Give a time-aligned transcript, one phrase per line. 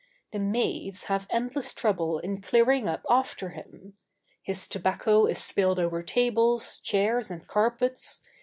[0.31, 3.97] The maids have endless trouble in clearing up after him.
[4.41, 8.23] His tobacco is spilled over tables, chairs, and carpets.